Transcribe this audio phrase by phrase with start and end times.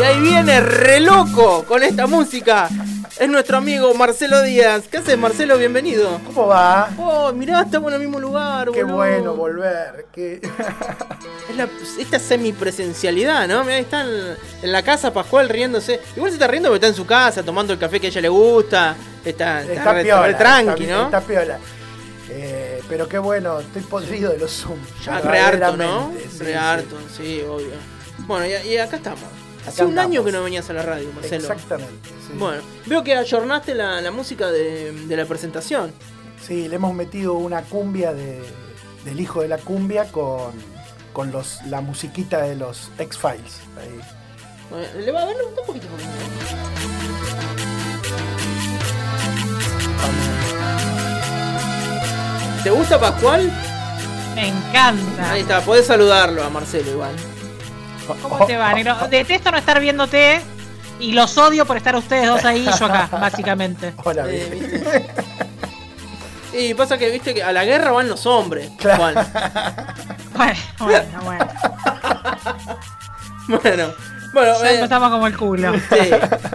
[0.00, 2.68] Y ahí viene re loco con esta música.
[3.18, 4.84] Es nuestro amigo Marcelo Díaz.
[4.90, 5.58] ¿Qué haces, Marcelo?
[5.58, 6.18] Bienvenido.
[6.26, 6.88] ¿Cómo va?
[6.96, 8.96] Oh, mirá, estamos en el mismo lugar, Qué boludo.
[8.96, 10.06] bueno volver.
[10.12, 10.40] Qué...
[11.50, 11.68] Es la-
[11.98, 13.62] esta semipresencialidad, ¿no?
[13.64, 16.00] Mirá, ahí está en, en la casa Pascual riéndose.
[16.16, 18.20] Igual se está riendo porque está en su casa, tomando el café que a ella
[18.22, 18.94] le gusta.
[19.24, 20.26] Está, está, Está re, piola.
[20.28, 21.04] re tranqui, está, ¿no?
[21.06, 21.58] Está piola.
[22.30, 24.78] Eh, pero qué bueno, estoy podrido de los Zoom.
[25.04, 26.12] Ya re harto, ¿no?
[26.30, 26.52] sí, re sí.
[26.52, 27.74] harto, sí, obvio.
[28.26, 29.20] Bueno, y, y acá estamos.
[29.66, 31.36] Hace un año que no venías a la radio, Marcelo.
[31.42, 32.08] Exactamente.
[32.26, 32.32] sí.
[32.38, 35.92] Bueno, veo que ayornaste la, la música de, de la presentación.
[36.46, 38.40] Sí, le hemos metido una cumbia de,
[39.04, 40.52] del hijo de la cumbia con,
[41.12, 43.60] con los, la musiquita de los X-Files.
[43.78, 44.00] ahí.
[44.70, 45.86] Bueno, Le va a ver un poquito.
[45.86, 46.10] un poquito.
[52.62, 53.50] ¿Te gusta Pascual?
[54.34, 55.32] Me encanta.
[55.32, 57.14] Ahí está, podés saludarlo a Marcelo igual.
[58.22, 58.96] ¿Cómo te va, negro?
[59.10, 60.40] Detesto no estar viéndote
[60.98, 63.94] y los odio por estar ustedes dos ahí y yo acá, básicamente.
[64.04, 64.70] Hola, Eh, bien.
[64.70, 65.06] ¿viste?
[66.52, 68.70] Y pasa que, viste, que a la guerra van los hombres.
[68.78, 68.98] Claro.
[69.14, 69.14] Juan.
[70.34, 71.48] Bueno, bueno, bueno.
[73.62, 73.94] Bueno,
[74.32, 75.72] bueno, Ya eh, empezamos como el culo.
[75.74, 76.10] sí.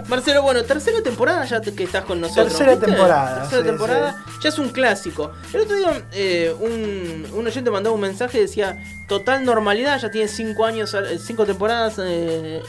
[0.08, 2.48] Marcelo, bueno, tercera temporada ya que estás con nosotros.
[2.48, 2.86] Tercera ¿viste?
[2.86, 5.32] temporada, Tercera sí, temporada, ya es un clásico.
[5.52, 8.76] El otro día eh, un, un oyente mandaba un mensaje y decía,
[9.08, 12.62] total normalidad, ya tiene cinco años, al- eh, cinco temporadas eh,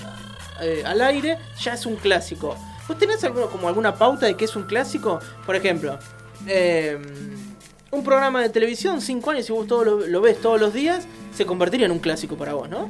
[0.61, 2.55] eh, al aire, ya es un clásico.
[2.88, 5.19] ¿Vos tenés alguno, como alguna pauta de qué es un clásico?
[5.45, 6.00] Por ejemplo,
[6.47, 6.97] eh,
[7.91, 11.05] un programa de televisión, cinco años, si vos todo lo, lo ves todos los días,
[11.35, 12.89] se convertiría en un clásico para vos, ¿no?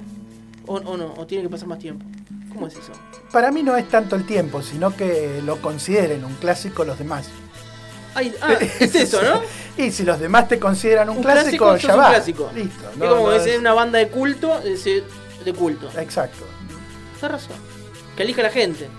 [0.67, 2.05] O, o no, o tiene que pasar más tiempo.
[2.53, 2.91] ¿Cómo es eso?
[3.31, 7.27] Para mí no es tanto el tiempo, sino que lo consideren un clásico los demás.
[8.15, 9.41] Ay, ah, es eso, ¿no?
[9.83, 12.09] Y si los demás te consideran un, Un clásico, ya un va.
[12.09, 12.51] clásico.
[12.55, 12.89] Listo.
[12.91, 15.89] es no- como no que es es- una banda de culto, es de culto.
[15.99, 16.45] Exacto.
[17.19, 17.57] Tienes razón.
[18.15, 18.89] Que elija la gente.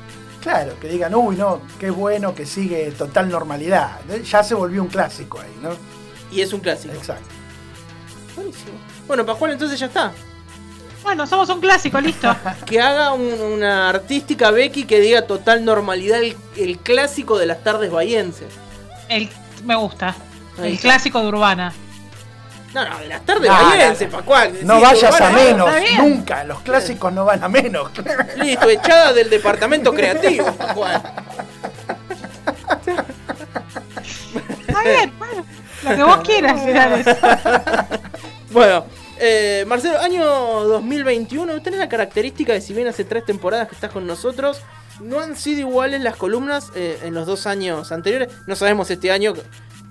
[0.41, 3.98] Claro, que digan, uy, no, qué bueno que sigue total normalidad.
[4.24, 5.70] Ya se volvió un clásico ahí, ¿no?
[6.30, 6.95] Y es un clásico.
[6.95, 7.27] Exacto.
[8.36, 8.79] Buenísimo.
[9.08, 10.12] Bueno, Pascual, entonces ya está.
[11.08, 12.36] Bueno, somos un clásico, listo.
[12.67, 17.64] Que haga un- una artística Becky que diga total normalidad el, el clásico de las
[17.64, 18.48] tardes bahienses.
[19.08, 19.30] El,
[19.64, 20.08] me gusta.
[20.58, 20.83] Ahí El está.
[20.89, 21.73] clásico de Urbana.
[22.74, 24.52] No, no, de las tardes No, bahienses, no, Pascual.
[24.64, 26.11] No Sí, vayas a urbana, menos, está bien.
[26.11, 26.45] nunca.
[26.45, 27.91] Los clásicos no van a menos.
[28.36, 31.02] Listo, echada del departamento creativo, Pascual.
[34.68, 35.45] Está bien, bueno.
[35.85, 36.58] Lo que vos quieras.
[38.51, 38.86] Bueno,
[39.20, 43.90] eh, Marcelo, año 2021, tenés la característica de si bien hace tres temporadas que estás
[43.92, 44.61] con nosotros,
[45.01, 48.29] no han sido iguales las columnas eh, en los dos años anteriores.
[48.46, 49.34] No sabemos este año,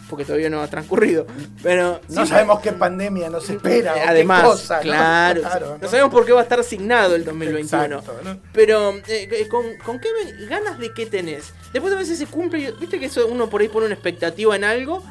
[0.09, 1.25] porque todavía no ha transcurrido.
[1.63, 3.91] Pero No sí- sabemos qué pandemia nos espera.
[3.91, 7.97] o qué Además, claro, no sabemos por qué va a estar asignado el 2021.
[7.99, 8.37] Exacto, ¿no?
[8.53, 10.09] Pero, eh, eh, ¿con, con qué
[10.49, 11.53] ganas de qué tenés?
[11.73, 14.63] Después a veces se cumple, viste que eso uno por ahí pone una expectativa en
[14.63, 15.03] algo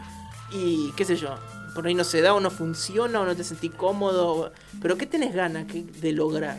[0.53, 1.35] y qué sé yo,
[1.77, 4.51] por ahí no se da o no funciona o no te sentís cómodo.
[4.83, 6.59] Pero ¿qué tenés ganas de lograr?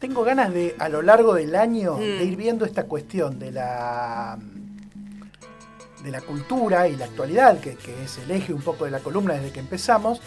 [0.00, 1.98] Tengo ganas de, a lo largo del año, Mm.
[2.00, 4.38] de ir viendo esta cuestión de la
[6.04, 9.00] de la cultura y la actualidad, que, que es el eje un poco de la
[9.00, 10.20] columna desde que empezamos,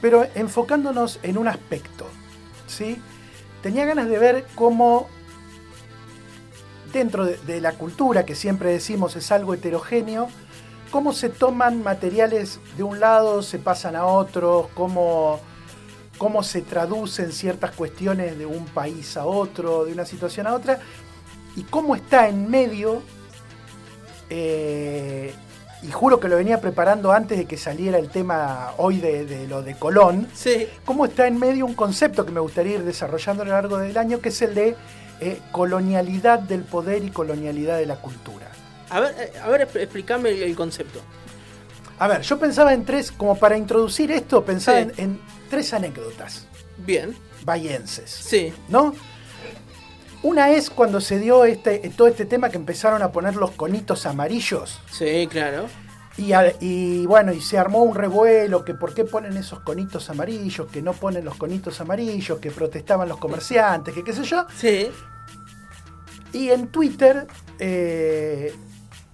[0.00, 2.06] pero enfocándonos en un aspecto.
[2.68, 2.96] ¿sí?
[3.60, 5.08] Tenía ganas de ver cómo
[6.92, 10.28] dentro de, de la cultura, que siempre decimos es algo heterogéneo,
[10.90, 15.40] cómo se toman materiales de un lado, se pasan a otro, cómo,
[16.18, 20.80] cómo se traducen ciertas cuestiones de un país a otro, de una situación a otra,
[21.56, 23.02] y cómo está en medio,
[24.28, 25.32] eh,
[25.82, 29.48] y juro que lo venía preparando antes de que saliera el tema hoy de, de
[29.48, 33.42] lo de Colón, Sí, cómo está en medio un concepto que me gustaría ir desarrollando
[33.42, 34.76] a lo largo del año, que es el de
[35.20, 38.46] eh, colonialidad del poder y colonialidad de la cultura.
[38.90, 41.00] A ver, eh, a ver expl- explícame el, el concepto.
[41.98, 44.88] A ver, yo pensaba en tres, como para introducir esto, pensaba Sí.
[44.96, 45.20] en, en
[45.50, 46.46] tres anécdotas
[46.78, 47.14] Bien,
[47.44, 48.94] bayenses, sí, ¿no?
[50.22, 54.04] Una es cuando se dio este, todo este tema que empezaron a poner los conitos
[54.06, 54.80] amarillos.
[54.90, 55.66] sí, claro.
[56.16, 60.82] Y bueno, y se armó un revuelo, que por qué ponen esos conitos amarillos, que
[60.82, 64.44] no ponen los conitos amarillos, que protestaban los comerciantes, que qué sé yo.
[64.54, 64.88] Sí,
[66.34, 67.26] Y en Twitter,
[67.58, 68.54] eh,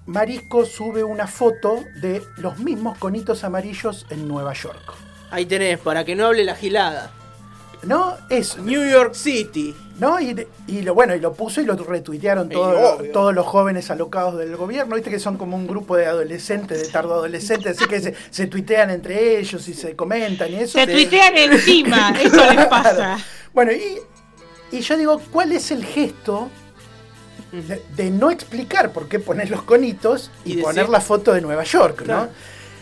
[0.06, 4.94] Marisco sube una foto de los mismos conitos amarillos en Nueva York.
[5.30, 7.10] ahí tenés, para que no hable la gilada.
[7.82, 8.16] ¿No?
[8.30, 8.62] Eso.
[8.62, 9.74] New York City.
[9.98, 10.18] ¿No?
[10.20, 10.34] Y,
[10.82, 14.94] lo bueno, y lo puso y lo retuitearon Y todos, los jóvenes alocados del gobierno.
[14.94, 18.46] Viste que son como un grupo de adolescentes, de tardo adolescentes, así que se, se
[18.46, 20.78] tuitean entre ellos y se comentan y eso.
[20.78, 23.18] Se tuitean encima, eso les pasa.
[23.52, 23.98] Bueno, y,
[24.70, 26.50] Y yo digo, ¿cuál es el gesto
[27.52, 31.64] de, de no explicar por qué poner los conitos y, poner la foto de Nueva
[31.64, 32.22] York, Claro.
[32.22, 32.28] ¿no?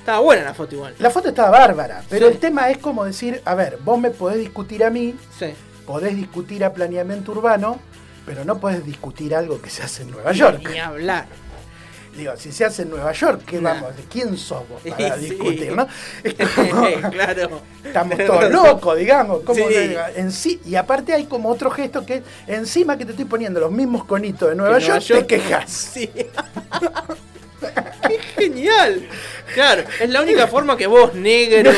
[0.01, 0.95] Estaba buena la foto igual.
[0.99, 2.33] La foto estaba bárbara, pero Sí.
[2.35, 5.55] el tema es como decir, a ver, vos me podés discutir a mí, Sí.
[5.87, 7.79] podés discutir a planeamiento urbano,
[8.27, 10.67] pero no podés discutir algo que se hace en Nueva York.
[10.71, 11.27] Ni hablar.
[12.17, 13.75] Digo, si se hace en Nueva York, ¿qué Nah.
[13.75, 13.97] vamos?
[13.97, 15.31] ¿De quién sos vos para Sí.
[15.31, 15.87] discutir, no?
[16.23, 17.61] Es como- claro.
[17.85, 19.41] estamos todos locos, digamos.
[19.43, 19.75] como Sí.
[19.75, 23.59] que en sí, y aparte hay como otro gesto que encima que te estoy poniendo
[23.61, 25.71] los mismos conitos de Nueva, Que York, te quejas.
[25.95, 26.11] Sí.
[28.09, 29.09] ¡Qué genial!
[29.55, 31.73] Claro, es la única forma que vos, negro,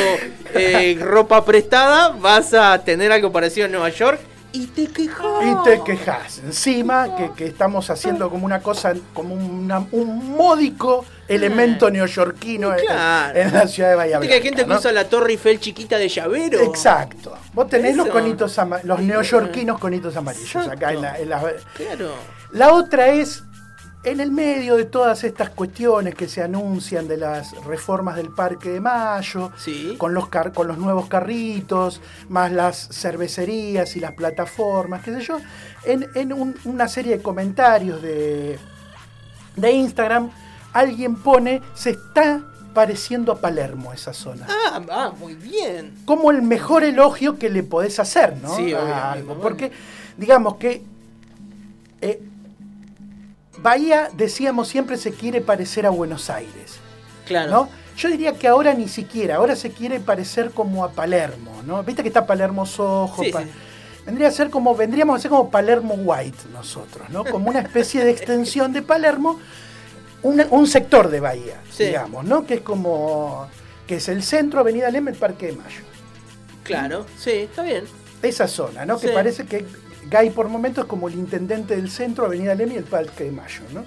[0.55, 4.19] eh, ropa prestada, vas a tener algo parecido en Nueva York
[4.63, 5.43] y te quejas.
[5.45, 6.39] Y te quejas.
[6.39, 12.85] Encima que, que estamos haciendo como una cosa, como una- un módico elemento neoyorquino en-
[12.87, 13.39] Claro.
[13.39, 14.79] en, la ciudad de Bahía Viste que hay Blanca, gente que ¿no?
[14.79, 16.61] usa la Torre Eiffel chiquita de llavero.
[16.61, 17.37] Exacto.
[17.53, 21.43] Vos tenés los conitos los neoyorquinos conitos amarillos acá en la, en la-
[21.75, 22.11] Claro.
[22.53, 23.43] La otra es,
[24.07, 28.71] en el medio de todas estas cuestiones que se anuncian de las reformas del Parque
[28.71, 29.97] de Mayo, Sí.
[29.99, 35.21] con, los car- con los nuevos carritos, más las cervecerías y las plataformas, qué sé
[35.23, 35.39] yo,
[35.85, 38.59] en, en un- una serie de comentarios de,
[39.57, 40.31] de Instagram,
[40.73, 42.43] alguien pone, se está
[42.75, 44.47] pareciendo a Palermo esa zona.
[44.49, 45.95] Ah, ah, muy bien.
[46.05, 48.55] Como el mejor elogio que le podés hacer, ¿no?
[48.55, 49.35] Sí, A algo.
[49.41, 49.73] Porque,
[50.17, 50.83] digamos que
[52.03, 52.21] eh,
[53.71, 56.77] Bahía, decíamos, siempre se quiere parecer a Buenos Aires,
[57.27, 57.51] Claro.
[57.51, 57.69] ¿no?
[57.97, 61.83] Yo diría que ahora ni siquiera, ahora se quiere parecer como a Palermo, ¿no?
[61.83, 63.25] Viste que está Palermo Sojo.
[63.25, 63.49] Sí, Pa- sí.
[64.05, 67.25] Vendría a ser como, vendríamos a ser como Palermo White nosotros, ¿no?
[67.25, 69.41] Como una especie de extensión de Palermo,
[70.23, 71.87] una- un sector de Bahía, Sí.
[71.87, 72.47] digamos, ¿no?
[72.47, 73.49] Que es como,
[73.89, 75.81] que es el centro, Avenida Lema, el Parque de Mayo.
[76.63, 77.83] Claro, sí, está bien.
[78.23, 79.01] Esa zona, ¿no?
[79.01, 79.67] Que parece que
[80.11, 83.63] Gay por momentos como el intendente del centro, Avenida Lema y el Parque de Mayo,
[83.75, 83.85] ¿no?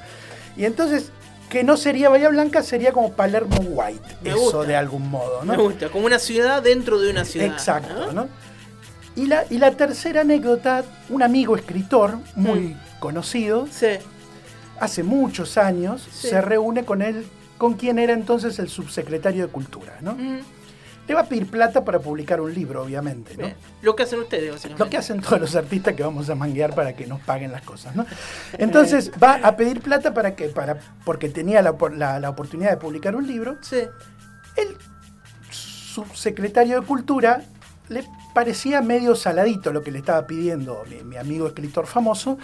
[0.57, 1.11] Y entonces,
[1.49, 4.63] que no sería Bahía Blanca, sería como Palermo White, Me eso gusta.
[4.63, 5.53] de algún modo, ¿no?
[5.55, 7.47] Me gusta, como una ciudad dentro de una ciudad.
[7.47, 8.27] Exacto, ¿no?
[9.15, 12.77] Y la, y la tercera anécdota, un amigo escritor muy Mm.
[12.99, 13.87] conocido, Sí.
[14.79, 16.27] hace muchos años, Sí.
[16.29, 17.25] se reúne con él,
[17.57, 20.13] con quien era entonces el subsecretario de Cultura, ¿no?
[20.13, 20.39] Mm,
[21.09, 23.45] Le va a pedir plata para publicar un libro, obviamente, ¿no?
[23.45, 23.55] bien.
[23.81, 24.83] Lo que hacen ustedes, básicamente.
[24.83, 27.63] Lo que hacen todos los artistas que vamos a manguear para que nos paguen las
[27.63, 28.05] cosas, ¿no?
[28.59, 33.15] Entonces va a pedir plata para que, para, porque tenía la- la oportunidad de publicar
[33.15, 33.57] un libro.
[33.61, 33.81] Sí.
[34.55, 34.77] El
[35.49, 37.41] subsecretario de Cultura
[37.89, 38.03] le
[38.33, 42.37] parecía medio saladito lo que le estaba pidiendo mi, mi amigo escritor famoso.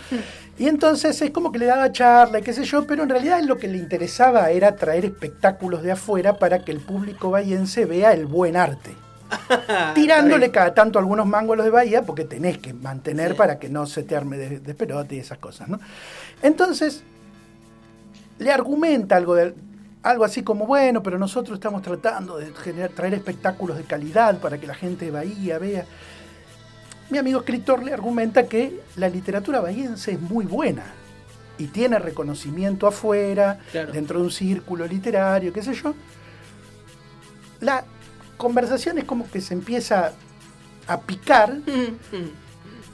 [0.57, 3.41] Y entonces es como que le daba charla y qué sé yo, pero en realidad
[3.43, 8.13] lo que le interesaba era traer espectáculos de afuera para que el público bahiense vea
[8.13, 8.95] el buen arte
[9.95, 13.37] tirándole cada tanto algunos mangos a los de Bahía, porque tenés que mantener Sí.
[13.37, 15.79] para que no se te arme de, de y esas cosas, ¿no?
[16.41, 17.03] Entonces,
[18.37, 19.53] le argumenta algo, de,
[20.05, 24.59] algo así como, bueno, pero nosotros estamos tratando de generar, traer espectáculos de calidad para
[24.59, 25.85] que la gente de Bahía vea.
[27.09, 30.83] Mi amigo escritor le argumenta que la literatura bahiense es muy buena
[31.57, 33.91] y tiene reconocimiento afuera, Claro.
[33.93, 35.95] dentro de un círculo literario, qué sé yo.
[37.61, 37.83] La
[38.37, 40.11] conversación es como que se empieza
[40.87, 42.29] a picar Mm, mm.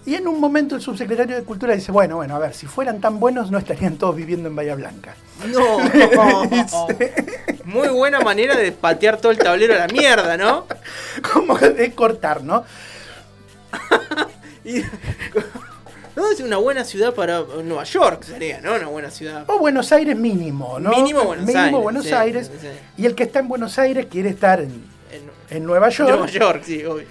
[0.05, 2.99] Y en un momento el subsecretario de Cultura dice, bueno, bueno, a ver, si fueran
[3.01, 5.15] tan buenos no estarían todos viviendo en Bahía Blanca.
[5.47, 5.77] No.
[7.65, 10.65] Muy buena manera de patear todo el tablero a la mierda, ¿no?
[11.33, 12.63] Como de cortar, ¿no?
[14.65, 14.83] Y-
[16.15, 18.75] No, es una buena ciudad para Nueva York, sería, ¿no?
[18.75, 19.45] Una buena ciudad.
[19.47, 20.89] O Buenos Aires mínimo, ¿no?
[20.89, 22.51] Mínimo Buenos Aires, Buenos sí, Aires.
[22.59, 22.67] sí.
[22.97, 26.09] Y el que está en Buenos Aires quiere estar en, En en Nueva York.
[26.09, 27.07] Nueva York, sí, obvio.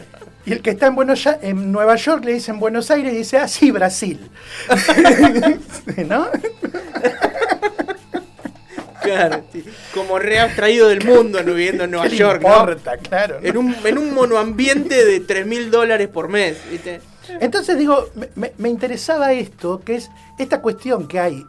[0.51, 3.39] Y el que está en, Buenos, en Nueva York le dicen Buenos Aires y dice,
[3.39, 4.19] ah, sí, Brasil.
[6.09, 6.27] ¿No?
[9.01, 9.45] Claro.
[9.95, 12.49] Como re abstraído del mundo, no viviendo en Nueva ¿Qué le York, ¿no?
[12.49, 13.39] importa, claro.
[13.41, 13.47] ¿no?
[13.47, 17.01] En un, en un monoambiente de 3 mil dólares por mes, ¿viste?
[17.39, 21.47] Entonces digo, me, interesaba esto, que es esta cuestión que hay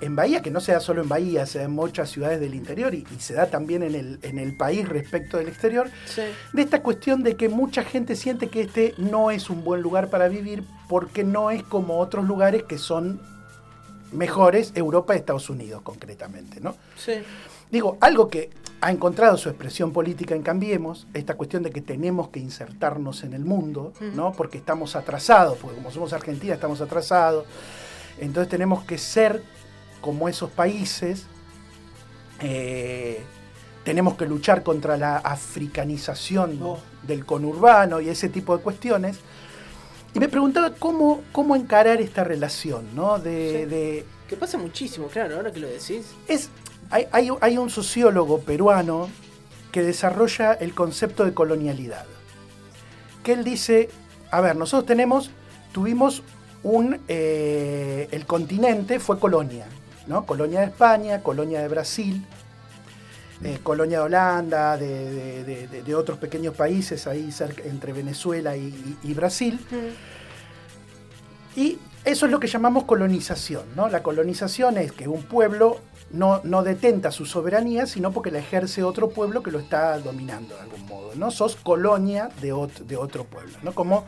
[0.00, 2.54] en Bahía, que no se da solo en Bahía, se da en muchas ciudades del
[2.54, 6.22] interior y, y se da también en el, en el país respecto del exterior, Sí.
[6.52, 10.08] de esta cuestión de que mucha gente siente que este no es un buen lugar
[10.10, 13.20] para vivir porque no es como otros lugares que son
[14.12, 16.74] mejores, Europa y Estados Unidos concretamente, ¿no?
[16.96, 17.12] Sí.
[17.70, 18.50] Digo, algo que
[18.80, 23.32] ha encontrado su expresión política en Cambiemos, esta cuestión de que tenemos que insertarnos en
[23.32, 24.32] el mundo, ¿no?
[24.32, 27.46] Porque estamos atrasados, porque como somos Argentina estamos atrasados,
[28.18, 29.42] entonces tenemos que ser
[30.06, 31.26] como esos países,
[32.40, 33.20] eh,
[33.82, 36.78] tenemos que luchar contra la africanización Oh.
[37.02, 39.18] del conurbano y ese tipo de cuestiones.
[40.14, 43.18] Y me preguntaba cómo, cómo encarar esta relación, ¿no?
[43.18, 43.66] De, Sí.
[43.68, 46.06] de- Que pasa muchísimo, claro, ahora que lo decís.
[46.28, 46.50] es,
[46.90, 49.08] hay, hay- hay un sociólogo peruano
[49.72, 52.06] que desarrolla el concepto de colonialidad.
[53.24, 53.88] Que él dice,
[54.30, 55.30] a ver, nosotros tenemos,
[55.72, 56.22] tuvimos
[56.62, 59.66] un, eh, el continente fue colonia,
[60.06, 60.24] ¿no?
[60.26, 62.24] Colonia de España, colonia de Brasil,
[63.44, 67.92] eh, colonia de Holanda, de, de- de- de- de otros pequeños países ahí cerca, entre
[67.92, 69.58] Venezuela y- y- y Brasil.
[71.54, 73.88] Y eso es lo que llamamos colonización, ¿no?
[73.88, 78.82] La colonización es que un pueblo no, no detenta su soberanía, sino porque la ejerce
[78.84, 81.30] otro pueblo que lo está dominando de algún modo, ¿no?
[81.30, 83.74] Sos colonia de, ot- de otro pueblo, ¿no?
[83.74, 84.04] Como,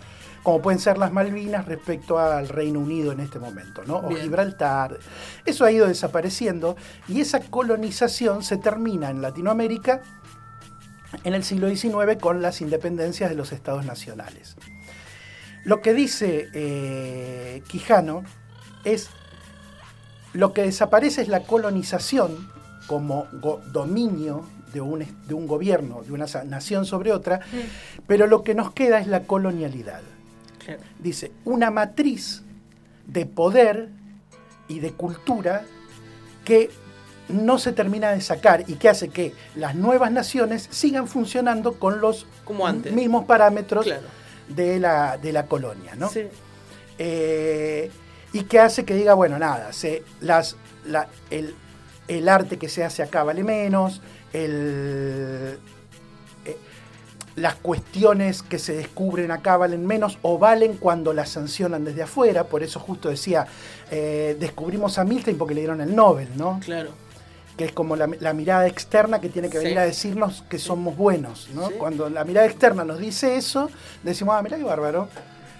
[0.48, 3.96] como pueden ser las Malvinas respecto al Reino Unido en este momento, ¿no?
[3.98, 4.22] O Bien.
[4.22, 4.98] Gibraltar.
[5.44, 6.74] Eso ha ido desapareciendo
[7.06, 10.00] y esa colonización se termina en Latinoamérica
[11.22, 14.56] en el siglo XIX con las independencias de los estados nacionales.
[15.64, 18.22] Lo que dice eh, Quijano
[18.84, 19.10] es
[20.32, 22.48] lo que desaparece es la colonización
[22.86, 23.26] como
[23.70, 27.40] dominio de un, es- de un gobierno, de una nación sobre otra,
[28.06, 30.00] pero lo que nos queda es la colonialidad.
[30.98, 32.42] Dice, una matriz
[33.06, 33.88] de poder
[34.68, 35.62] y de cultura
[36.44, 36.70] que
[37.28, 42.00] no se termina de sacar y que hace que las nuevas naciones sigan funcionando con
[42.00, 42.92] los Como antes.
[42.92, 44.06] mismos parámetros Claro.
[44.48, 46.08] de, la, de la colonia, ¿no?
[46.08, 46.22] Sí.
[46.98, 47.90] Eh,
[48.32, 50.56] y que hace que diga, bueno, nada, se, las,
[50.86, 51.54] la- el,
[52.08, 54.00] el arte que se hace acá vale menos,
[54.32, 55.58] el,
[57.38, 62.44] las cuestiones que se descubren acá valen menos o valen cuando las sancionan desde afuera,
[62.44, 63.46] por eso justo decía,
[63.90, 66.60] eh, descubrimos a Milstein porque le dieron el Nobel, ¿no?
[66.64, 66.90] Claro.
[67.56, 69.64] que es como la, la mirada externa que tiene que Sí.
[69.64, 71.66] venir a decirnos que somos buenos, ¿no?
[71.68, 71.74] Sí.
[71.76, 73.68] Cuando la mirada externa nos dice eso,
[74.04, 75.08] decimos, ah, mirá qué bárbaro.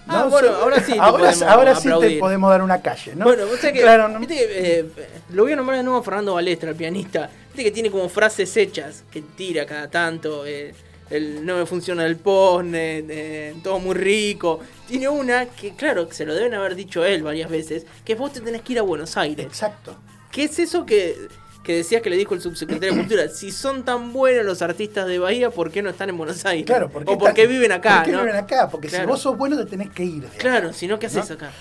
[0.07, 0.29] Ah, ¿No?
[0.29, 3.25] bueno, ahora sí te ahora, ahora sí te podemos dar una calle, ¿no?
[3.25, 4.17] Bueno, vos sabés que, Claro, ¿no?
[4.19, 4.85] viste que, eh,
[5.31, 7.29] lo voy a nombrar de nuevo a Fernando Balestra, el pianista.
[7.49, 10.45] Viste que tiene como frases hechas que tira cada tanto.
[10.45, 10.73] eh,
[11.09, 14.59] el no me funciona el postnet, eh, todo muy rico.
[14.87, 18.41] Tiene una que, claro, se lo deben haber dicho él varias veces, que vos te
[18.41, 19.45] tenés que ir a Buenos Aires.
[19.45, 19.95] Exacto.
[20.31, 21.15] ¿Qué es eso que,
[21.63, 23.27] que decías que le dijo el subsecretario de Cultura?
[23.29, 26.65] Si son tan buenos los artistas de Bahía, ¿por qué no están en Buenos Aires?
[26.65, 28.19] Claro, porque o por qué viven acá, ¿Por qué ¿no?
[28.23, 28.69] viven acá?
[28.69, 30.23] Porque si vos sos bueno te tenés que ir.
[30.37, 31.35] Claro, si no, ¿qué haces ¿No?
[31.35, 31.51] acá?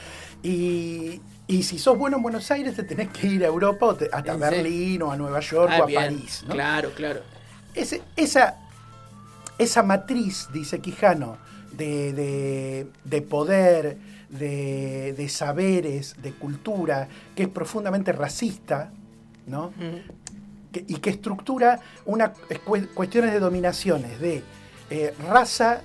[0.42, 3.94] Y, y si sos bueno en Buenos Aires te tenés que ir a Europa o
[3.96, 4.36] te- hasta.
[4.36, 6.00] Berlín o a Nueva York Ah, o a bien.
[6.02, 6.44] París.
[6.46, 6.54] ¿no?
[6.54, 7.22] Claro, claro.
[7.74, 8.56] Ese- esa,
[9.58, 11.36] esa matriz, dice Quijano,
[11.72, 13.98] de, de- de poder,
[14.30, 18.90] de, de saberes, de cultura, que es profundamente racista,
[19.46, 19.72] ¿no?
[20.72, 22.32] Que- y que estructura una,
[22.64, 24.42] cu- cuestiones de dominaciones de
[24.90, 25.82] eh, raza,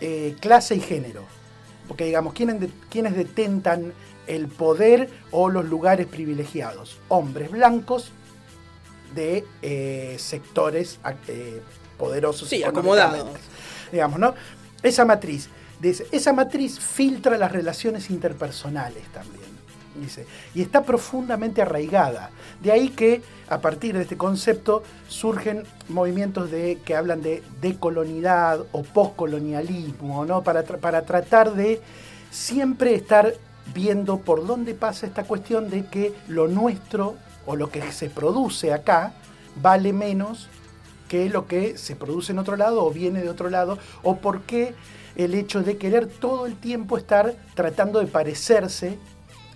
[0.00, 1.24] eh, clase y género.
[1.88, 3.92] Porque digamos, ¿quiénes, quiénes detentan
[4.26, 6.98] el poder o los lugares privilegiados?
[7.08, 8.12] Hombres blancos
[9.14, 11.60] de eh, sectores eh,
[12.00, 12.48] poderosos.
[12.48, 13.28] Sí, acomodados.
[13.92, 14.34] Digamos, ¿no?
[14.82, 15.48] Esa matriz.
[15.80, 19.50] dice, esa matriz filtra las relaciones interpersonales también.
[20.00, 22.30] Dice, y está profundamente arraigada.
[22.62, 28.60] De ahí que a partir de este concepto surgen movimientos de, que hablan de decolonidad
[28.72, 30.42] o postcolonialismo, ¿no?
[30.42, 31.80] para, tra- para tratar de
[32.30, 33.34] siempre estar
[33.74, 37.16] viendo por dónde pasa esta cuestión de que lo nuestro
[37.46, 39.12] o lo que se produce acá
[39.60, 40.48] vale menos
[41.10, 44.42] que lo que se produce en otro lado o viene de otro lado, o por
[44.42, 44.74] qué
[45.16, 48.96] el hecho de querer todo el tiempo estar tratando de parecerse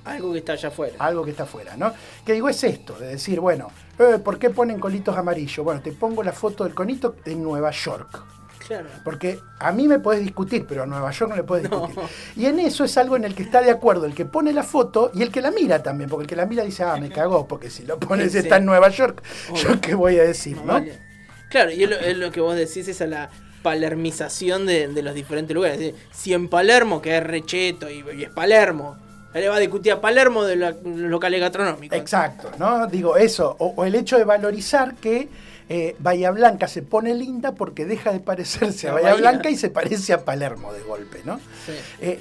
[0.05, 0.97] Algo que está allá afuera.
[0.99, 1.93] algo que está afuera, ¿no?
[2.27, 3.69] Que digo, es esto, de decir, bueno,
[4.01, 5.65] eh, ¿por qué ponen colitos amarillos?
[5.65, 8.21] Bueno, te pongo la foto del conito de Nueva York.
[8.67, 8.89] Claro.
[9.05, 11.87] Porque a mí me puedes discutir, pero a Nueva York no le puedes No.
[11.87, 12.11] discutir.
[12.35, 14.65] Y en eso es algo en el que está de acuerdo el que pone la
[14.65, 17.11] foto y el que la mira también, porque el que la mira dice, ah, me
[17.11, 18.39] cagó, porque si lo pones Sí.
[18.39, 19.63] está en Nueva York, Obvio.
[19.63, 20.73] yo qué voy a decir, Más ¿no?
[20.75, 21.14] vale.
[21.55, 23.31] Claro, y es lo, es lo que vos decís, esa la
[23.63, 25.81] palermización de, de los diferentes lugares.
[25.81, 28.97] Es Si en Palermo, que es recheto y, y es Palermo,
[29.33, 31.97] él le va a discutir a Palermo de los locales gastronómicos.
[31.97, 32.89] Exacto, ¿no?
[32.89, 35.29] Digo, eso, o, o el hecho de valorizar que
[35.69, 39.31] eh, Bahía Blanca se pone linda porque deja de parecerse a Bahía Bahía.
[39.31, 41.39] Blanca y se parece a Palermo de golpe, ¿no?
[41.67, 41.73] Sí.
[42.01, 42.19] Eh,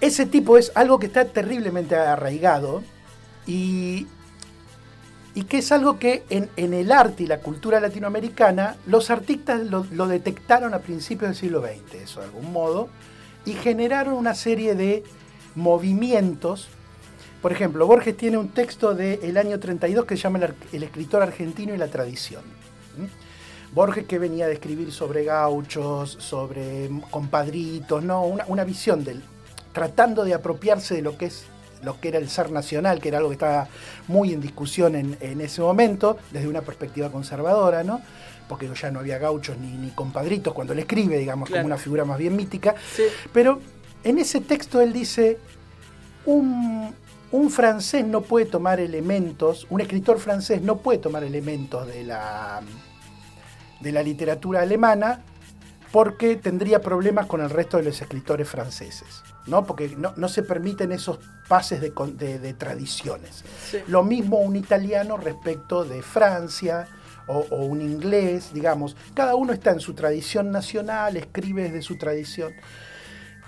[0.00, 2.82] ese tipo es algo que está terriblemente arraigado
[3.46, 4.08] y,
[5.34, 9.60] y que es algo que en, en el arte y la cultura latinoamericana los artistas
[9.62, 12.88] lo, detectaron a principios del siglo XX, eso de algún modo,
[13.46, 15.04] y generaron una serie de
[15.54, 16.68] movimientos.
[17.40, 20.40] Por ejemplo, Borges tiene un texto del año 32 que se llama
[20.72, 22.42] El, escritor argentino y la tradición.
[22.98, 23.74] ¿Mm?
[23.74, 28.24] Borges que venía de escribir sobre gauchos, sobre compadritos, ¿no?
[28.24, 29.22] una, una visión del,
[29.72, 31.46] tratando de apropiarse de lo que es
[31.82, 33.68] lo que era el ser nacional, que era algo que estaba
[34.08, 38.00] muy en discusión en, en ese momento, desde una perspectiva conservadora, ¿no?
[38.48, 41.62] Porque ya no había gauchos ni, ni compadritos cuando él escribe, digamos, Claro.
[41.62, 42.74] como una figura más bien mítica.
[42.94, 43.02] Sí.
[43.32, 43.60] Pero
[44.04, 45.38] en ese texto él dice,
[46.24, 46.94] un,
[47.32, 52.60] un francés no puede tomar elementos, un escritor francés no puede tomar elementos de la,
[53.80, 55.22] de la literatura alemana
[55.90, 59.64] porque tendría problemas con el resto de los escritores franceses, ¿no?
[59.64, 61.18] Porque no, no se permiten esos
[61.48, 63.44] pases de, de- de tradiciones.
[63.70, 63.78] Sí.
[63.88, 66.86] Lo mismo un italiano respecto de Francia
[67.26, 68.96] o, o un inglés, digamos.
[69.14, 72.52] Cada uno está en su tradición nacional, escribe desde su tradición.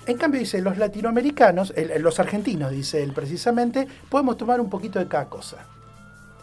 [0.06, 4.98] En cambio, dice, los latinoamericanos, el- los argentinos, dice él precisamente, podemos tomar un poquito
[4.98, 5.66] de cada cosa.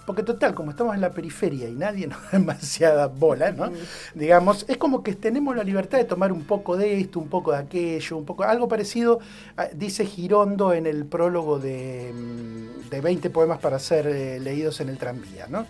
[0.05, 3.71] Porque total, como estamos en la periferia y nadie nos da demasiada bola, ¿no?
[4.15, 7.51] Digamos, es como que tenemos la libertad de tomar un poco de esto, un poco
[7.51, 8.43] de aquello, un poco...
[8.43, 9.19] Algo parecido,
[9.57, 14.81] a- dice Girondo en el prólogo de, mm, de 20 poemas para ser eh, leídos
[14.81, 15.65] en el tranvía, ¿no?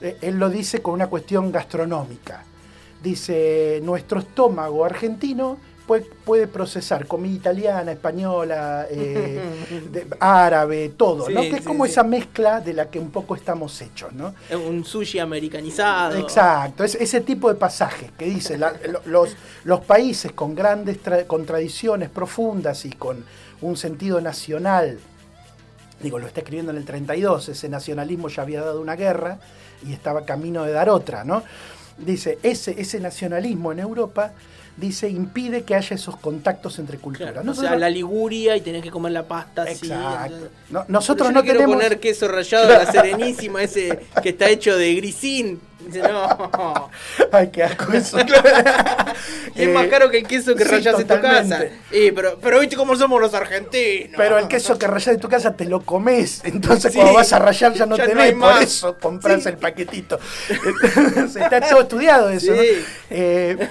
[0.00, 2.44] Eh, él lo dice con una cuestión gastronómica.
[3.02, 5.58] Dice, nuestro estómago argentino
[5.92, 9.40] puede, puede procesar comida italiana, española, eh,
[9.92, 11.42] de- árabe, todo, ¿no?
[11.42, 11.90] Sí, Que es como sí.
[11.92, 14.34] esa mezcla de la que un poco estamos hechos, ¿no?
[14.66, 16.16] Un sushi americanizado.
[16.16, 18.72] Exacto, es ese tipo de pasajes que dice la-
[19.04, 23.24] los, los países con grandes tra- con tradiciones profundas y con
[23.60, 24.98] un sentido nacional,
[26.00, 29.38] digo, lo está escribiendo en el 32, ese nacionalismo ya había dado una guerra
[29.86, 31.42] y estaba camino de dar otra, ¿no?
[31.98, 34.32] Dice, ese, ese nacionalismo en Europa,
[34.76, 37.32] dice, impide que haya esos contactos entre culturas.
[37.32, 39.86] Claro, o sea, la Liguria y tenés que comer la pasta así.
[39.86, 40.34] Exacto.
[40.34, 41.76] entonces- No- nosotros Yo no quiero tenemos...
[41.76, 45.60] poner queso rallado de la Serenísima, ese que está hecho de grisín.
[45.86, 46.90] Dice, no.
[47.32, 48.18] Ay, qué asco eso.
[49.54, 51.64] Es más Eh, caro que el queso que sí, rayas en tu casa.
[51.90, 54.14] Eh, pero, pero viste cómo somos los argentinos.
[54.16, 57.32] Pero el queso que rayas de tu casa te lo comes, entonces Sí, cuando vas
[57.32, 58.62] a rayar ya no ya tenés, por más.
[58.62, 59.50] eso compras Sí.
[59.50, 60.18] el paquetito.
[60.48, 62.52] Entonces, Está todo estudiado eso.
[63.10, 63.68] Eh,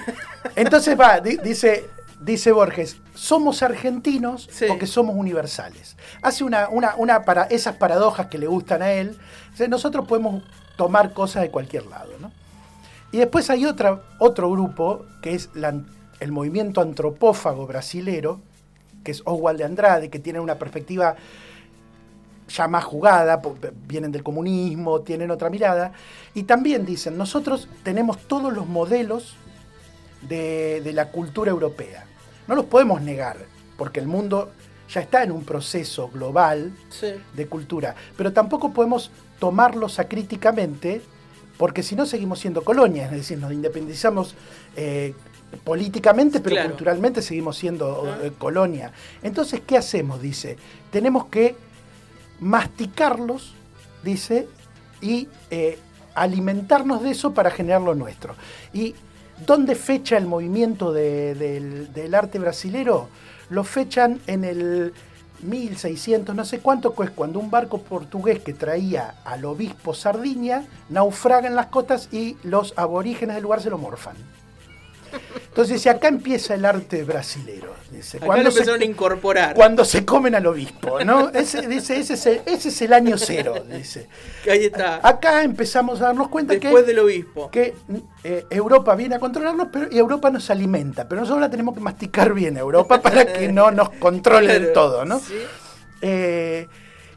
[0.56, 1.86] entonces va, di- dice,
[2.20, 4.66] dice Borges, somos argentinos Sí.
[4.68, 5.96] porque somos universales.
[6.22, 9.18] Hace una, una, una para esas paradojas que le gustan a él.
[9.68, 10.42] Nosotros podemos
[10.76, 12.30] tomar cosas de cualquier lado, ¿no?
[13.12, 15.80] Y después hay otra, otro grupo que es la-
[16.20, 18.40] el movimiento antropófago brasilero,
[19.04, 21.16] que es Oswald de Andrade, que tiene una perspectiva
[22.48, 23.40] ya más jugada,
[23.86, 25.92] vienen del comunismo, tienen otra mirada,
[26.34, 29.36] y también dicen, nosotros tenemos todos los modelos
[30.28, 32.04] de, de la cultura europea.
[32.46, 33.36] No los podemos negar,
[33.76, 34.52] porque el mundo
[34.88, 37.14] ya está en un proceso global Sí.
[37.34, 39.10] de cultura, pero tampoco podemos
[39.42, 41.02] tomarlos acríticamente,
[41.58, 44.36] porque si no seguimos siendo colonias, es decir, nos independizamos
[44.76, 45.14] eh,
[45.64, 46.68] políticamente, pero Claro.
[46.70, 47.86] culturalmente seguimos siendo
[48.22, 48.92] eh, colonia.
[49.20, 50.22] Entonces, ¿qué hacemos?
[50.22, 50.56] Dice,
[50.92, 51.56] tenemos que
[52.38, 53.52] masticarlos,
[54.04, 54.46] dice,
[55.00, 55.76] y eh,
[56.14, 58.36] alimentarnos de eso para generar lo nuestro.
[58.72, 58.94] ¿Y
[59.44, 63.08] dónde fecha el movimiento de- del, del arte brasilero?
[63.50, 64.92] Lo fechan en el
[65.42, 71.48] 1600, no sé cuánto, pues cuando un barco portugués que traía al obispo Sardinia naufraga
[71.48, 74.16] en las costas y los aborígenes del lugar se lo morfan.
[75.52, 77.74] Entonces, acá empieza el arte brasilero.
[77.90, 79.54] Dice, Acá lo se- empezaron a incorporar.
[79.54, 81.28] cuando se comen al obispo, ¿no?
[81.28, 84.08] Ese, dice, ese, es el, ese es el año cero, dice.
[84.50, 85.06] Ahí está.
[85.06, 87.50] Acá empezamos a darnos cuenta Después que, del obispo.
[87.50, 87.74] que
[88.24, 91.80] eh, Europa viene a controlarnos pero, y Europa nos alimenta, pero nosotros la tenemos que
[91.80, 95.18] masticar bien a Europa para que no nos controle del todo, ¿no?
[95.20, 95.34] sí.
[96.00, 96.66] Eh,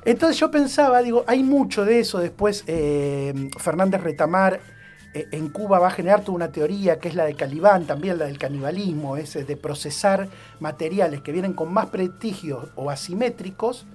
[0.04, 2.20] entonces yo pensaba, digo, hay mucho de eso.
[2.20, 4.60] Después eh, Fernández Retamar
[5.16, 8.26] en Cuba va a generar toda una teoría que es la de Calibán, también la
[8.26, 10.28] del canibalismo, ese de procesar
[10.60, 13.86] materiales que vienen con más prestigio o asimétricos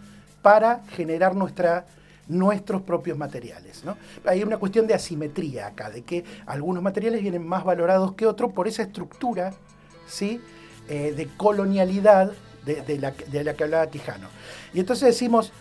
[0.41, 3.85] para generar nuestros propios materiales.
[3.85, 3.99] ¿no?
[4.25, 8.55] Hay una cuestión de asimetría acá, de que algunos materiales vienen más valorados que otros
[8.55, 9.53] por esa estructura
[10.07, 10.41] ¿sí?
[10.89, 12.33] Eh, de colonialidad
[12.65, 14.29] de, la, la que hablaba Quijano.
[14.73, 15.53] Y entonces decimos,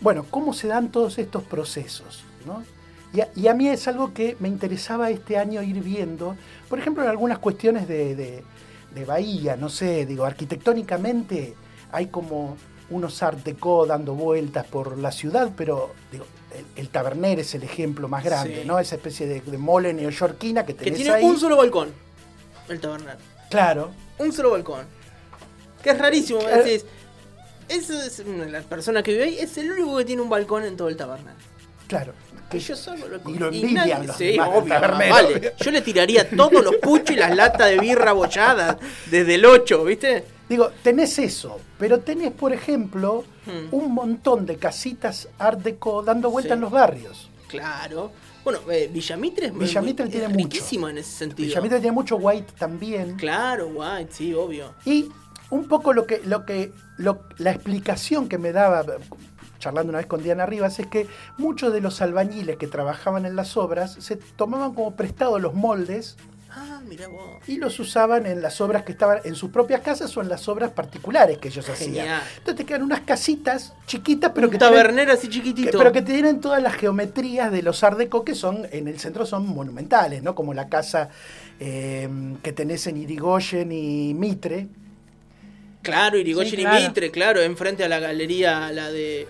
[0.00, 2.22] bueno, ¿cómo se dan todos estos procesos?
[2.46, 2.62] ¿no?
[3.12, 6.36] Y, a, y a mí es algo que me interesaba este año ir viendo,
[6.68, 8.44] por ejemplo, en algunas cuestiones de, de-
[8.94, 11.54] de Bahía, no sé, digo, arquitectónicamente
[11.92, 12.56] hay como
[12.90, 16.24] unos art deco dando vueltas por la ciudad, pero digo,
[16.56, 18.66] el, el Taberner es el ejemplo más grande, Sí.
[18.66, 18.78] ¿no?
[18.80, 21.24] Esa especie de, de mole neoyorquina que Que tenés tiene ahí.
[21.24, 21.90] un solo balcón.
[22.68, 23.18] El tabernar.
[23.48, 24.84] Claro, Un solo balcón.
[25.82, 26.40] Que es rarísimo.
[26.40, 26.62] Claro.
[26.64, 26.84] decís,
[27.68, 29.38] Eso es una de las personas que vive ahí.
[29.38, 31.34] Es el único que tiene un balcón en todo el tabernar.
[31.86, 32.12] claro.
[32.50, 35.54] Que yo solo lo Y lo envidian los Sí, demás obvio, vale.
[35.58, 38.76] Yo le tiraría todos los puchos y las latas de birra bolladas
[39.10, 40.24] desde el 8, ¿viste?
[40.48, 43.68] Digo, tenés eso, pero tenés, por ejemplo, Hmm.
[43.74, 46.54] un montón de casitas Art Deco dando vuelta Sí.
[46.54, 47.30] en los barrios.
[47.48, 48.12] Claro.
[48.44, 50.32] Bueno, eh, Villamitre es Villamitre muy- tiene es
[50.72, 50.88] mucho.
[50.88, 51.46] en ese sentido.
[51.48, 53.16] Villamita tiene mucho White también.
[53.16, 54.74] Claro, guay, sí, obvio.
[54.84, 55.08] Y
[55.50, 58.84] un poco lo que, lo que, lo- la explicación que me daba,
[59.60, 61.06] charlando una vez con Diana Rivas, es que
[61.38, 66.16] muchos de los albañiles que trabajaban en las obras se tomaban como prestados los moldes
[66.52, 67.36] Ah, mira vos.
[67.46, 70.48] y los usaban en las obras que estaban en sus propias casas o en las
[70.48, 72.08] obras particulares que ellos hacían.
[72.38, 75.78] Entonces te quedan unas casitas chiquitas, pero Un que tabernero así que- chiquitito.
[75.78, 79.26] pero que tienen todas las geometrías de los Art Deco que son en el centro
[79.26, 80.34] son monumentales, ¿no?
[80.34, 81.10] Como la casa
[81.60, 82.08] eh,
[82.42, 84.66] que tenés en Irigoyen y Mitre.
[85.82, 86.66] Claro, Irigoyen Sí, y.
[86.88, 89.28] Mitre, claro, enfrente a la galería, la de...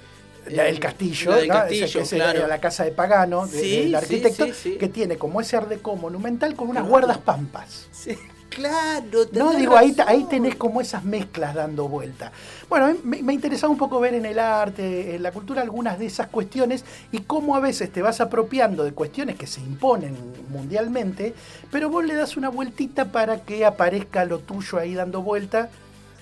[0.48, 1.54] La eh, del castillo, La del ¿no?
[1.54, 2.46] castillo, Esa que es claro.
[2.46, 6.54] la casa de Pagano, Sí, del arquitecto, sí, que tiene como ese art deco monumental
[6.54, 6.90] con unas Claro.
[6.90, 7.88] guardas pampas.
[7.92, 8.16] Sí,
[8.48, 9.94] claro, No, digo, ahí,
[10.28, 12.32] tenés como esas mezclas dando vuelta.
[12.68, 16.06] Bueno, me, me interesaba un poco ver en el arte, en la cultura, algunas de
[16.06, 20.16] esas cuestiones y cómo a veces te vas apropiando de cuestiones que se imponen
[20.48, 21.34] mundialmente,
[21.70, 25.68] pero vos le das una vueltita para que aparezca lo tuyo ahí dando vuelta,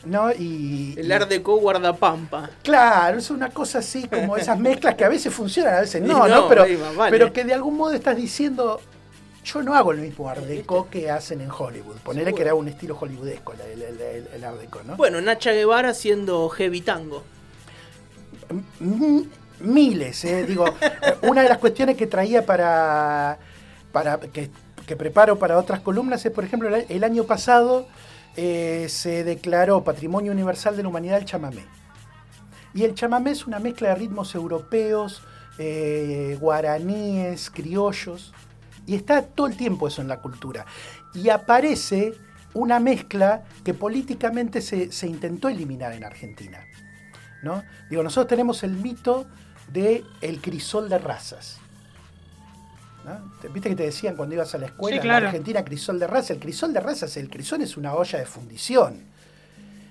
[0.05, 0.31] ¿no?
[0.33, 2.51] Y, El Art Deco guardapampa.
[2.63, 6.27] Claro, es una cosa así como esas mezclas que a veces funcionan, a veces no,
[6.27, 6.43] ¿no?
[6.43, 6.65] no, Pero,
[6.97, 7.11] vale.
[7.11, 8.81] pero que de algún modo estás diciendo,
[9.45, 11.97] yo no hago el mismo Art Deco que hacen en Hollywood.
[12.05, 12.35] Seguro.
[12.35, 14.97] que era un estilo hollywoodesco el, el- el- el Art Deco, ¿no?
[14.97, 17.23] Bueno, Nacha Guevara haciendo heavy tango.
[18.81, 19.25] M-
[19.61, 20.45] miles, ¿eh?
[20.47, 20.65] Digo,
[21.23, 23.39] una de las cuestiones que traía para,
[23.93, 24.51] para que,
[24.87, 27.87] que preparo para otras columnas es, por ejemplo, el año pasado
[28.41, 31.65] eh, se declaró Patrimonio Universal de la Humanidad el chamamé.
[32.73, 35.23] Y el chamamé es una mezcla de ritmos europeos,
[35.59, 38.33] eh, guaraníes, criollos,
[38.87, 40.67] y está todo el tiempo eso en la cultura.
[41.15, 42.13] Y aparece
[42.55, 46.65] una mezcla que políticamente se, se intentó eliminar en Argentina.
[47.43, 47.65] ¿no?
[47.91, 49.27] Digo, nosotros tenemos el mito
[49.73, 51.59] de el crisol de razas.
[53.53, 55.25] ¿Viste que te decían cuando ibas a la escuela Sí, en.
[55.27, 56.33] Argentina crisol de raza?
[56.33, 59.05] El crisol de razas, el crisol es una olla de fundición.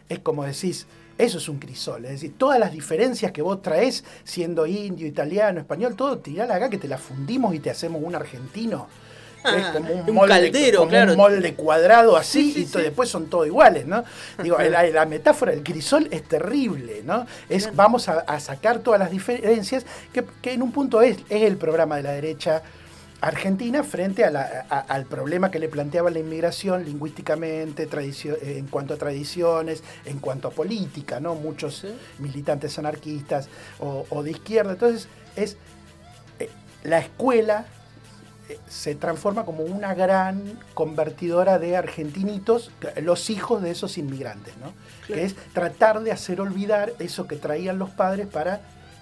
[0.10, 2.06] Es como decís, eso es un crisol.
[2.06, 6.69] Es decir, todas las diferencias que vos traes, siendo indio, italiano, español, todo, tirala acá
[6.69, 8.88] que te la fundimos y te hacemos un argentino.
[9.43, 11.12] Es Ah, como un, un molde, caldero, como claro.
[11.12, 12.80] un molde cuadrado así Sí, sí, y sí.
[12.82, 14.03] después son todos iguales, ¿no?
[14.43, 17.25] Digo, la, la metáfora del crisol es terrible, ¿no?
[17.47, 21.43] Es vamos a, a sacar todas las diferencias que, que en un punto es, es
[21.43, 22.62] el programa de la derecha
[23.21, 28.67] argentina frente a la- a- al problema que le planteaba la inmigración lingüísticamente, eh, en
[28.67, 31.34] cuanto a tradiciones, en cuanto a política, ¿no?
[31.36, 31.88] Muchos Sí.
[32.19, 33.49] militantes anarquistas
[33.80, 34.73] o, o de izquierda.
[34.73, 35.58] Entonces, es
[36.39, 36.49] eh,
[36.84, 37.65] la escuela
[38.49, 44.71] eh, se transforma como una gran convertidora de argentinitos, los hijos de esos inmigrantes, ¿no?
[45.06, 45.21] Claro.
[45.21, 48.62] Que es tratar de hacer olvidar eso que traían los padres para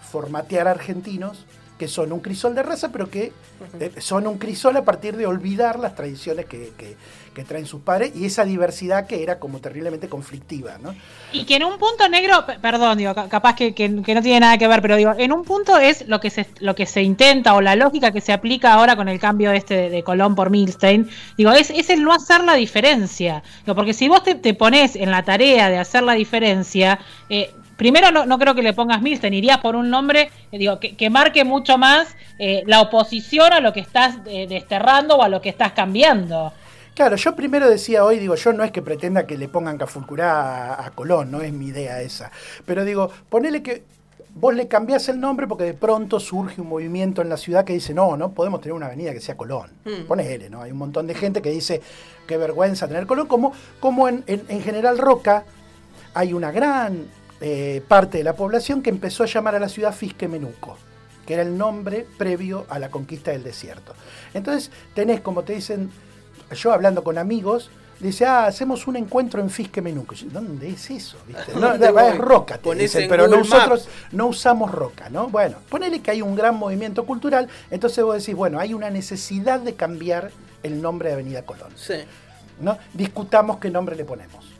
[0.09, 1.45] formatear argentinos
[1.77, 3.33] que son un crisol de raza, pero que
[3.79, 6.95] eh, son un crisol a partir de olvidar las tradiciones que, que-
[7.35, 10.95] que traen sus padres y esa diversidad que era como terriblemente conflictiva, ¿no?
[11.33, 14.21] Y que en un punto negro, pe- perdón, digo, ca- capaz que, que- que no
[14.21, 16.85] tiene nada que ver, pero digo, en un punto es lo que se lo que
[16.85, 20.01] se intenta o la lógica que se aplica ahora con el cambio este de, de
[20.03, 23.43] Colón por Milstein, digo, es, es el no hacer la diferencia.
[23.65, 27.53] Digo, porque si vos te, te pones en la tarea de hacer la diferencia, eh,
[27.77, 30.95] primero no, no creo que le pongas Milstein, irías por un nombre, eh, digo, que,
[30.95, 35.29] que marque mucho más eh, la oposición a lo que estás eh, desterrando o a
[35.29, 36.53] lo que estás cambiando.
[36.93, 40.73] Claro, yo primero decía hoy, digo, yo no es que pretenda que le pongan Cafulcurá
[40.75, 42.31] a, a Colón, no es mi idea esa.
[42.65, 43.83] Pero digo, ponele que
[44.33, 47.73] vos le cambiás el nombre porque de pronto surge un movimiento en la ciudad que
[47.73, 49.71] dice, no, no podemos tener una avenida que sea Colón.
[49.83, 50.07] Mm.
[50.07, 50.61] Ponele, ¿no?
[50.61, 51.81] Hay un montón de gente que dice,
[52.27, 55.43] qué vergüenza tener Colón, como, como en, en- en General Roca
[56.13, 57.05] hay una gran
[57.41, 60.77] eh, parte de la población que empezó a llamar a la ciudad Fisquemenuco,
[61.25, 63.93] que era el nombre previo a la conquista del desierto.
[64.33, 65.89] Entonces tenés, como te dicen,
[66.51, 67.69] yo hablando con amigos,
[67.99, 70.15] dice, ah, hacemos un encuentro en Fisquemenuco.
[70.25, 71.17] ¿Dónde es eso?
[71.27, 71.53] ¿Viste?
[71.55, 75.27] No, ¿Dónde es roca, te dicen, en pero Google nosotros no usamos roca, ¿no?
[75.27, 79.59] Bueno, ponele que hay un gran movimiento cultural, entonces vos decís, bueno, hay una necesidad
[79.59, 80.31] de cambiar
[80.63, 81.71] el nombre de Avenida Colón.
[81.75, 81.95] Sí.
[82.59, 82.77] ¿no?
[82.93, 84.54] Discutamos qué nombre le ponemos.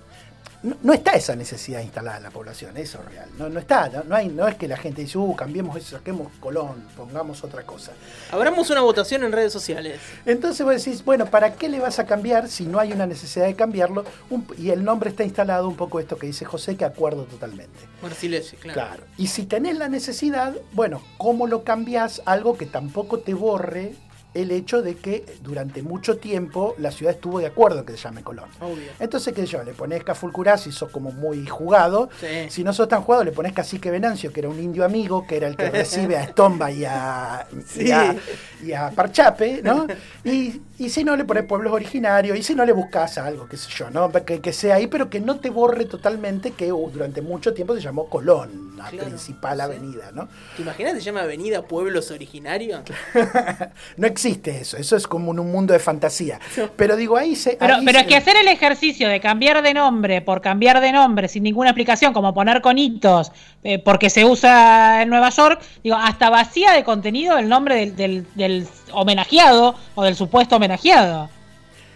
[0.65, 3.30] No, no está esa necesidad instalada en la población, eso es real.
[3.38, 5.97] No, no está, no, no hay, no es que la gente dice, uh, cambiemos eso,
[5.97, 7.91] saquemos Colón, pongamos otra cosa.
[8.32, 9.99] Abramos una votación en redes sociales.
[10.25, 13.45] Entonces vos decís, bueno, ¿para qué le vas a cambiar si no hay una necesidad
[13.45, 14.06] de cambiarlo?
[14.32, 17.78] Un- y el nombre está instalado un poco esto que dice José, que acuerdo totalmente.
[18.01, 18.73] Marcilesi, claro.
[18.73, 19.04] Claro.
[19.17, 22.23] Y si tenés la necesidad, bueno, ¿cómo lo cambias?
[22.25, 23.93] Algo que tampoco te borre
[24.35, 27.99] el hecho de que durante mucho tiempo la ciudad estuvo de acuerdo en que se
[27.99, 28.49] llame Colón.
[28.59, 28.91] Obvio.
[28.99, 32.09] Entonces, qué sé yo, le pones Cafulcurá si sos como muy jugado.
[32.19, 32.27] Sí.
[32.49, 35.37] Si no sos tan jugado, le pones Cacique Venancio, que era un indio amigo, que
[35.37, 37.91] era el que recibe a Estomba y a, y Sí.
[37.91, 38.15] a,
[38.63, 39.87] y a Parchape, ¿no?
[40.23, 43.57] Y, y si no, le pones pueblos originarios, y si no, le buscas algo, qué
[43.57, 44.11] sé yo, ¿no?
[44.11, 47.73] Que, que sea ahí, pero que no te borre totalmente que uh, durante mucho tiempo
[47.75, 49.61] se llamó Colón, la Claro, principal sí.
[49.63, 50.27] avenida, ¿no?
[50.55, 52.81] ¿Te imaginas se llama Avenida Pueblos Originarios?
[53.97, 56.39] No existe eso, eso es como en un mundo de fantasía.
[56.75, 57.55] Pero digo, ahí se...
[57.57, 60.91] Pero, ahí pero es que hacer el ejercicio de cambiar de nombre por cambiar de
[60.91, 63.31] nombre sin ninguna explicación, como poner conitos
[63.63, 67.95] eh, porque se usa en Nueva York, digo, hasta vacía de contenido el nombre del,
[67.95, 70.64] del- del homenajeado o del supuesto homenajeado.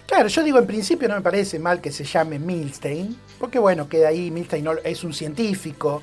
[0.05, 3.87] Claro, yo digo, en principio no me parece mal que se llame Milstein, porque bueno,
[3.87, 6.01] queda ahí, Milstein no- es un científico.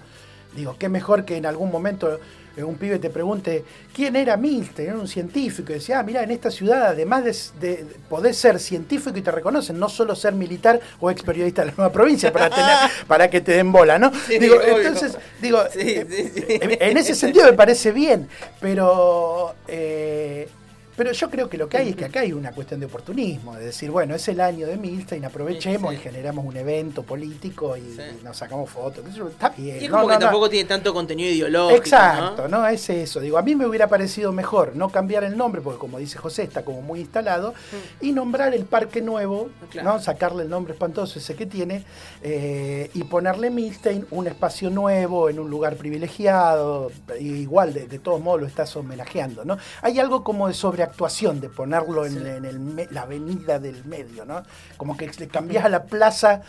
[0.54, 2.20] Digo, qué mejor que en algún momento
[2.56, 6.22] eh, un pibe te pregunte quién era Milstein, era un científico, y decía, ah, mira,
[6.22, 10.32] en esta ciudad, además de, de poder ser científico y te reconocen, no solo ser
[10.34, 12.74] militar o ex periodista de la nueva provincia para, tener,
[13.08, 14.10] para que te den bola, ¿no?
[14.26, 14.78] Sí, digo, obvio.
[14.78, 16.44] entonces, digo, Sí, sí, sí.
[16.48, 18.28] en- en ese sentido me parece bien,
[18.60, 19.54] pero...
[19.68, 20.48] eh,
[20.96, 23.54] pero yo creo que lo que hay es que acá hay una cuestión de oportunismo,
[23.56, 25.96] de decir, bueno, es el año de Milstein, aprovechemos Sí.
[25.96, 28.00] y generamos un evento político y Sí.
[28.24, 29.04] nos sacamos fotos.
[29.06, 29.76] Está bien.
[29.80, 30.20] Y es como no, que no.
[30.20, 31.76] tampoco tiene tanto contenido ideológico.
[31.78, 32.66] Exacto, ¿no?
[32.66, 33.20] Es eso.
[33.20, 36.42] Digo, a mí me hubiera parecido mejor no cambiar el nombre, porque como dice José,
[36.44, 37.54] está como muy instalado,
[38.00, 39.66] y nombrar el parque nuevo, Mm.
[39.70, 39.92] Claro.
[39.94, 40.00] ¿no?
[40.00, 41.84] Sacarle el nombre espantoso ese que tiene,
[42.22, 47.98] eh, y ponerle Milstein un espacio nuevo, en un lugar privilegiado, y igual, de, de
[47.98, 49.58] todos modos lo estás homenajeando, ¿no?
[49.82, 50.54] Hay algo como de
[50.86, 52.18] sobreactuación, de ponerlo en, Sí.
[52.18, 54.42] en el la avenida del medio, ¿no?
[54.76, 56.42] Como que le cambiás a la plaza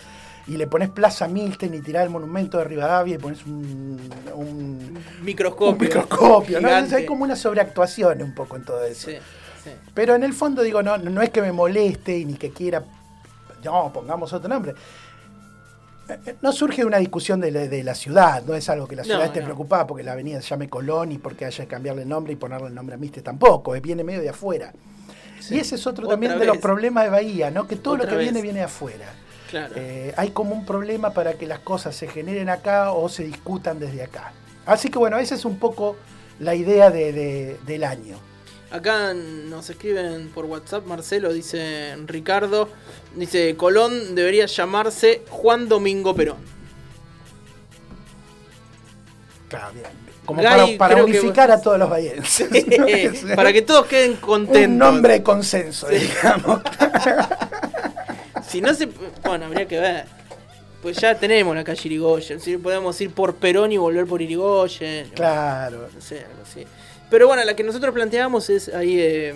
[0.47, 3.99] y le pones Plaza Milstein y tirás el monumento de Rivadavia y pones un-
[4.33, 5.71] un Microscopio.
[5.73, 6.67] un microscopio, ¿no?
[6.67, 6.67] gigante.
[6.75, 9.09] Entonces hay como una sobreactuación un poco en todo eso.
[9.09, 9.17] Sí,
[9.63, 9.71] sí.
[9.93, 12.83] Pero en el fondo digo, no, no es que me moleste y ni que quiera,
[13.63, 14.73] no, pongamos otro nombre.
[16.41, 19.19] No surge una discusión de la, de la ciudad, no es algo que la ciudad
[19.19, 19.45] No, esté no.
[19.45, 22.35] preocupada porque la avenida se llame Colón y porque haya que cambiarle el nombre y
[22.35, 24.71] ponerle el nombre a Miste tampoco, eh, viene medio de afuera.
[25.39, 25.55] Sí.
[25.55, 27.67] Y ese es otro Otra también de los problemas de Bahía, ¿no?
[27.67, 28.25] Que todo Otra lo que vez.
[28.25, 29.05] viene viene de afuera.
[29.49, 29.73] Claro.
[29.77, 33.79] Eh, hay como un problema para que las cosas se generen acá o se discutan
[33.79, 34.33] desde acá.
[34.65, 35.95] Así que bueno, esa es un poco
[36.39, 38.17] la idea de- de- del año.
[38.69, 42.69] Acá nos escriben por WhatsApp, Marcelo dice Ricardo,
[43.15, 46.37] dice Colón debería llamarse Juan Domingo Perón.
[49.47, 49.85] Claro, bien.
[50.25, 52.49] Como Gay, para, unificar vos- a todos los bahienses.
[53.35, 54.69] Para que todos queden contentos.
[54.69, 56.61] Un nombre de consenso, digamos.
[58.47, 58.87] Si no se.
[59.25, 60.05] Bueno, habría que ver.
[60.81, 62.39] Pues ya tenemos la calle Irigoyen.
[62.39, 65.09] Si podemos ir por Perón y volver por Irigoyen.
[65.09, 65.89] Claro.
[65.93, 66.63] No sé, algo así.
[67.09, 69.33] Pero bueno, la que nosotros planteamos es ahí eh,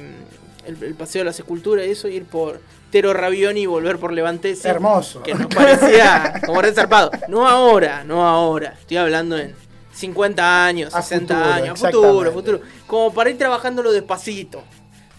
[0.66, 2.60] el, el paseo de las esculturas y eso, ir por
[2.92, 4.68] Tero Rabioni y volver por Levantesi.
[4.68, 5.24] Hermoso.
[5.24, 7.10] Que nos parecía como re zarpado.
[7.30, 8.76] No ahora, no ahora.
[8.80, 9.56] Estoy hablando en
[9.94, 12.62] 50 años, A 60 futuro, años, futuro, futuro.
[12.88, 14.64] Como para ir trabajándolo despacito.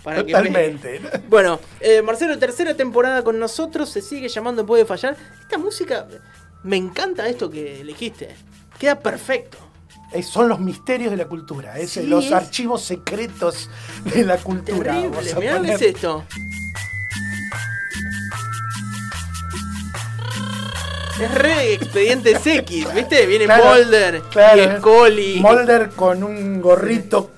[0.02, 1.00] Para que Totalmente.
[1.28, 5.16] bueno, eh, Marcelo, tercera temporada con nosotros, se sigue llamando Puede Fallar.
[5.40, 6.06] Esta música,
[6.64, 8.34] me encanta esto que elegiste.
[8.78, 9.58] Queda perfecto.
[10.12, 13.70] Es- son los misterios de la cultura, es Sí, los es- archivos secretos
[14.04, 14.92] de la cultura.
[14.94, 15.74] Terrible, mirá poner.
[15.74, 16.24] es esto.
[21.20, 23.26] Es re expedientes X, ¿viste?
[23.26, 27.30] Viene Claro, Mulder claro, y Scully Mulder con un gorrito,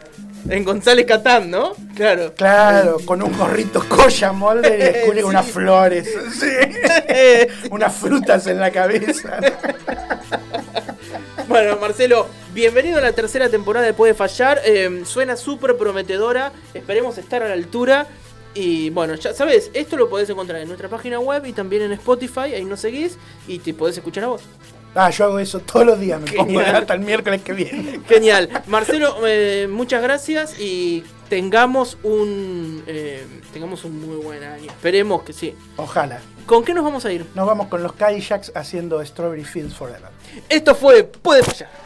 [0.48, 1.72] en González Catán, ¿no?
[1.94, 2.32] Claro.
[2.34, 5.52] claro, con un gorrito colla Mulder y con unas Sí.
[5.52, 6.08] flores,
[6.38, 9.38] sí, unas frutas en la cabeza.
[11.48, 14.60] Bueno, Marcelo, bienvenido a la tercera temporada de Puede Fallar.
[14.64, 16.52] Eh, suena súper prometedora.
[16.72, 18.06] Esperemos estar a la altura.
[18.54, 21.92] Y bueno, ya sabes, esto lo podés encontrar en nuestra página web y también en
[21.92, 22.54] Spotify.
[22.54, 24.42] Ahí nos seguís y te podés escuchar a vos.
[24.94, 26.76] Ah, yo hago eso todos los días, me pongo Genial.
[26.76, 28.00] hasta el miércoles que viene.
[28.08, 28.48] Genial.
[28.68, 34.66] Marcelo, eh, muchas gracias y tengamos un eh, tengamos un muy buen año.
[34.66, 35.52] Esperemos que sí.
[35.76, 36.20] Ojalá.
[36.46, 37.26] ¿Con qué nos vamos a ir?
[37.34, 40.10] Nos vamos con los Cadillacs haciendo Strawberry Fields Forever.
[40.48, 41.84] Esto fue Puede Fallar.